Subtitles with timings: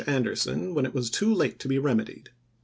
[0.07, 1.13] Anderson when it was i864.
[1.13, 2.29] too late to be remedied.